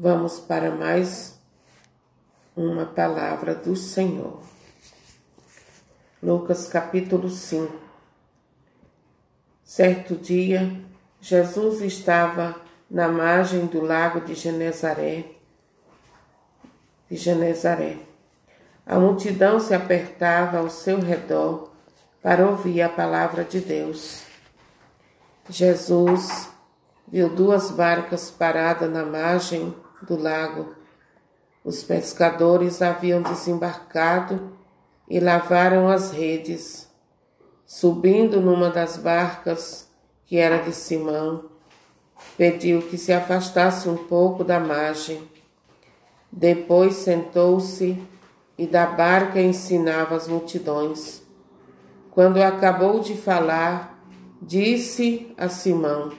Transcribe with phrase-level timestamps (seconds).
[0.00, 1.36] Vamos para mais
[2.56, 4.40] uma palavra do Senhor.
[6.22, 7.74] Lucas capítulo 5.
[9.64, 10.80] Certo dia,
[11.20, 12.54] Jesus estava
[12.88, 15.24] na margem do lago de Genezaré.
[17.10, 17.96] De Genezaré.
[18.86, 21.72] A multidão se apertava ao seu redor
[22.22, 24.22] para ouvir a palavra de Deus.
[25.50, 26.48] Jesus
[27.08, 30.74] viu duas barcas paradas na margem do lago.
[31.64, 34.52] Os pescadores haviam desembarcado
[35.08, 36.88] e lavaram as redes.
[37.66, 39.88] Subindo numa das barcas,
[40.24, 41.46] que era de Simão,
[42.36, 45.22] pediu que se afastasse um pouco da margem.
[46.30, 48.00] Depois sentou-se
[48.56, 51.22] e da barca ensinava as multidões.
[52.10, 54.02] Quando acabou de falar,
[54.42, 56.12] disse a Simão: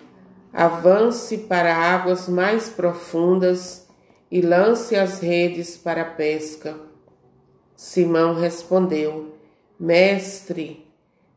[0.54, 3.88] avance para águas mais profundas
[4.32, 6.76] e lance as redes para a pesca.
[7.76, 9.36] Simão respondeu:
[9.80, 10.86] Mestre,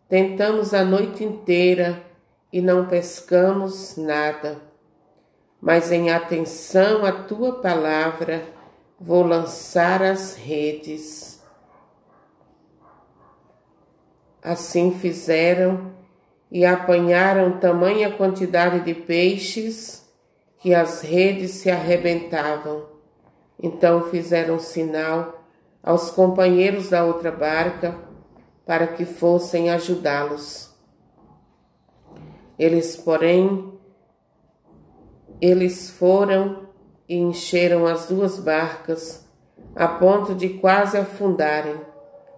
[0.09, 2.03] tentamos a noite inteira
[2.53, 4.61] e não pescamos nada.
[5.61, 8.45] Mas em atenção à tua palavra,
[8.99, 11.41] vou lançar as redes.
[14.43, 15.93] Assim fizeram
[16.53, 20.07] e apanharam tamanha quantidade de peixes
[20.59, 22.85] que as redes se arrebentavam.
[23.61, 25.43] Então fizeram sinal
[25.83, 27.97] aos companheiros da outra barca
[28.67, 30.71] para que fossem ajudá-los.
[32.59, 33.73] Eles, porém,
[35.41, 36.69] eles foram
[37.09, 39.27] e encheram as duas barcas
[39.75, 41.81] a ponto de quase afundarem.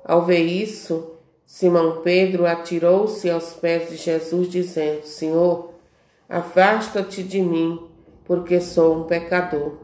[0.04, 1.13] Ao ver isso,
[1.44, 5.74] Simão Pedro atirou-se aos pés de Jesus, dizendo: Senhor,
[6.28, 7.86] afasta-te de mim,
[8.24, 9.74] porque sou um pecador.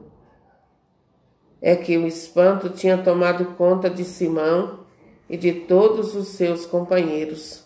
[1.60, 4.80] É que o espanto tinha tomado conta de Simão
[5.28, 7.64] e de todos os seus companheiros,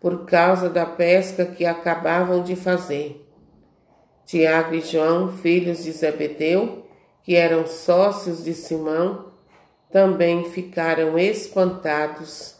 [0.00, 3.24] por causa da pesca que acabavam de fazer.
[4.24, 6.86] Tiago e João, filhos de Zebedeu,
[7.22, 9.26] que eram sócios de Simão,
[9.90, 12.57] também ficaram espantados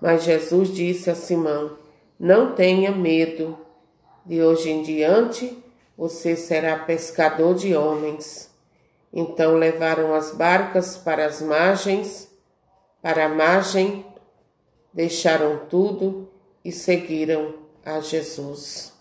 [0.00, 1.76] mas Jesus disse a Simão:
[2.18, 3.58] Não tenha medo,
[4.24, 5.62] de hoje em diante
[5.96, 8.50] você será pescador de homens.
[9.12, 12.30] Então levaram as barcas para as margens,
[13.02, 14.06] para a margem,
[14.94, 16.30] deixaram tudo
[16.64, 18.92] e seguiram a Jesus.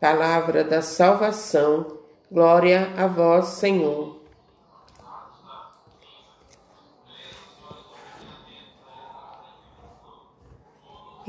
[0.00, 1.98] Palavra da salvação,
[2.30, 4.19] glória a vós, Senhor.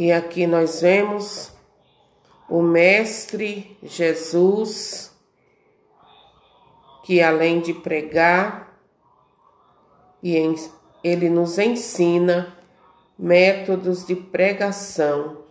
[0.01, 1.51] E aqui nós vemos
[2.50, 5.12] o Mestre Jesus,
[7.03, 8.81] que além de pregar,
[10.23, 12.57] ele nos ensina
[13.16, 15.44] métodos de pregação,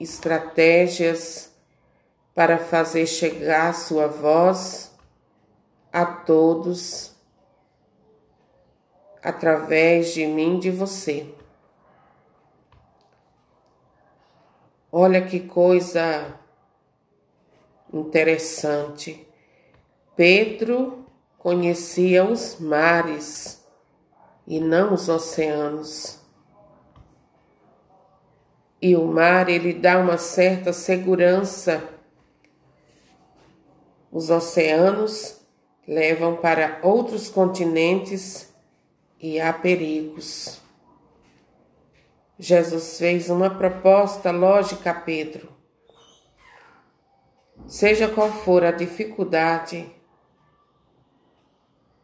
[0.00, 1.52] estratégias
[2.34, 4.90] para fazer chegar sua voz
[5.92, 7.14] a todos
[9.22, 11.41] através de mim, de você.
[14.94, 16.38] Olha que coisa
[17.90, 19.26] interessante.
[20.14, 21.06] Pedro
[21.38, 23.66] conhecia os mares
[24.46, 26.18] e não os oceanos.
[28.82, 31.82] E o mar ele dá uma certa segurança.
[34.10, 35.40] Os oceanos
[35.88, 38.52] levam para outros continentes
[39.18, 40.61] e há perigos.
[42.44, 45.48] Jesus fez uma proposta lógica a Pedro.
[47.68, 49.88] Seja qual for a dificuldade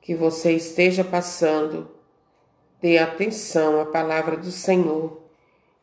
[0.01, 1.91] que você esteja passando,
[2.81, 5.25] dê atenção à palavra do Senhor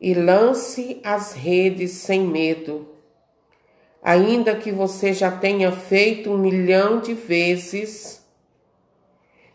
[0.00, 2.88] e lance as redes sem medo.
[4.02, 8.24] Ainda que você já tenha feito um milhão de vezes,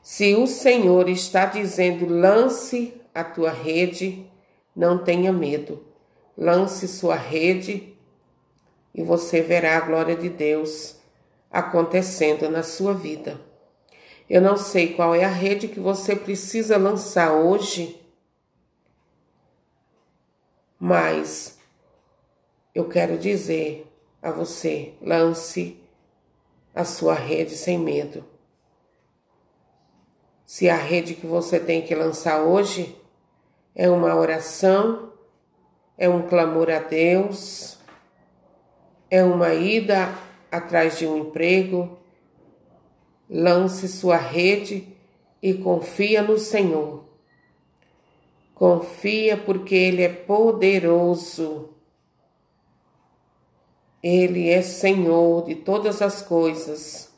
[0.03, 4.29] se o Senhor está dizendo lance a tua rede,
[4.75, 5.85] não tenha medo.
[6.37, 7.93] Lance sua rede
[8.93, 10.95] e você verá a glória de Deus
[11.49, 13.39] acontecendo na sua vida.
[14.29, 18.01] Eu não sei qual é a rede que você precisa lançar hoje,
[20.79, 21.59] mas
[22.73, 23.85] eu quero dizer
[24.21, 25.77] a você: lance
[26.73, 28.23] a sua rede sem medo.
[30.45, 33.00] Se a rede que você tem que lançar hoje
[33.75, 35.13] é uma oração,
[35.97, 37.77] é um clamor a Deus,
[39.09, 40.13] é uma ida
[40.51, 41.97] atrás de um emprego,
[43.29, 44.87] lance sua rede
[45.41, 47.05] e confia no Senhor.
[48.53, 51.69] Confia porque Ele é poderoso.
[54.03, 57.11] Ele é Senhor de todas as coisas.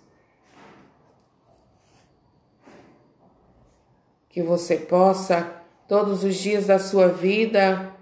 [4.29, 5.62] Que você possa,
[5.93, 7.93] todos os dias da sua vida,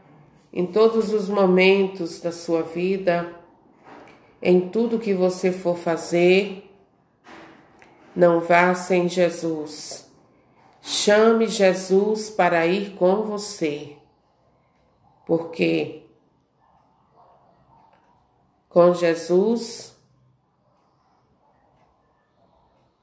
[0.53, 3.35] em todos os momentos da sua vida,
[4.41, 6.73] em tudo que você for fazer,
[8.15, 10.09] não vá sem Jesus.
[10.81, 13.97] Chame Jesus para ir com você,
[15.25, 16.05] porque
[18.69, 19.93] com Jesus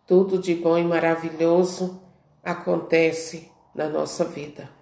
[0.06, 2.02] tudo de bom e maravilhoso
[2.42, 4.77] acontece na nossa vida.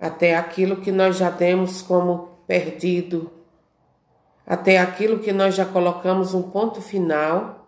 [0.00, 3.30] Até aquilo que nós já demos como perdido,
[4.46, 7.60] até aquilo que nós já colocamos um ponto final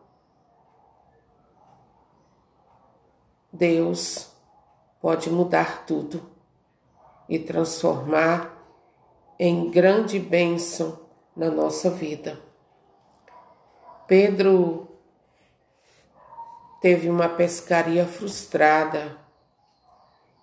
[3.52, 4.30] Deus
[5.00, 6.22] pode mudar tudo
[7.28, 8.58] e transformar
[9.38, 10.98] em grande bênção
[11.36, 12.40] na nossa vida.
[14.06, 14.88] Pedro
[16.80, 19.18] teve uma pescaria frustrada.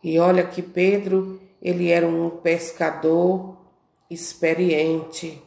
[0.04, 3.58] E olha que Pedro, ele era um pescador
[4.10, 5.42] experiente,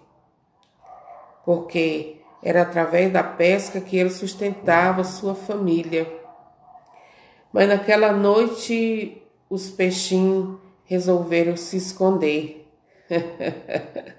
[1.45, 6.07] porque era através da pesca que ele sustentava sua família.
[7.53, 12.67] Mas naquela noite os peixinhos resolveram se esconder.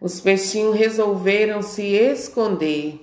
[0.00, 3.00] os peixinhos resolveram se esconder.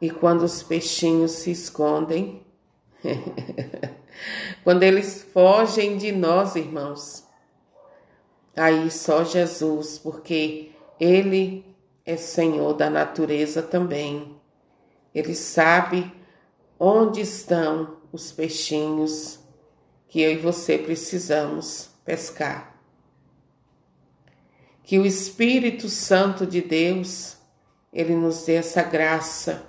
[0.00, 2.44] E quando os peixinhos se escondem,
[4.64, 7.26] quando eles fogem de nós, irmãos,
[8.56, 11.64] aí só Jesus, porque Ele
[12.04, 14.36] é Senhor da natureza também.
[15.14, 16.10] Ele sabe
[16.84, 19.38] Onde estão os peixinhos
[20.08, 22.76] que eu e você precisamos pescar?
[24.82, 27.36] Que o Espírito Santo de Deus,
[27.92, 29.64] ele nos dê essa graça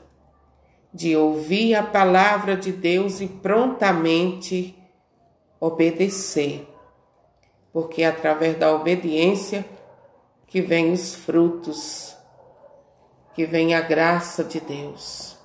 [0.93, 4.77] de ouvir a palavra de Deus e prontamente
[5.59, 6.67] obedecer,
[7.71, 9.65] porque é através da obediência
[10.45, 12.15] que vem os frutos,
[13.33, 15.35] que vem a graça de Deus.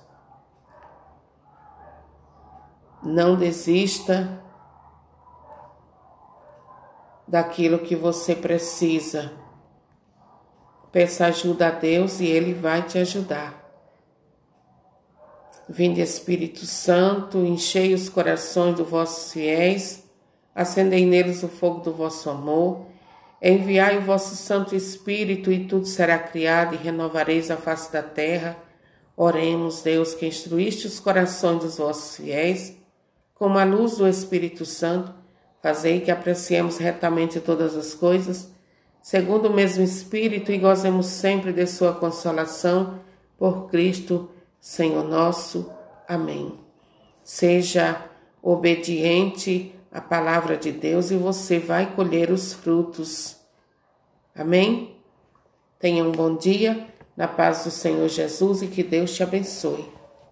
[3.01, 4.43] Não desista
[7.27, 9.31] daquilo que você precisa.
[10.91, 13.58] Peça ajuda a Deus e Ele vai te ajudar.
[15.69, 20.03] Vinde Espírito Santo, enchei os corações dos vossos fiéis,
[20.55, 22.87] acendei neles o fogo do vosso amor,
[23.41, 28.57] enviai o vosso Santo Espírito e tudo será criado e renovareis a face da terra.
[29.15, 32.79] Oremos, Deus, que instruíste os corações dos vossos fiéis
[33.39, 35.13] como a luz do Espírito Santo,
[35.63, 38.51] fazei que apreciemos retamente todas as coisas,
[39.01, 42.99] segundo o mesmo Espírito, e gozemos sempre de Sua consolação,
[43.37, 45.71] por Cristo, Senhor nosso.
[46.07, 46.59] Amém.
[47.23, 48.05] Seja
[48.41, 53.37] obediente à palavra de Deus e você vai colher os frutos.
[54.35, 54.95] Amém?
[55.79, 59.98] Tenha um bom dia, na paz do Senhor Jesus e que Deus te abençoe.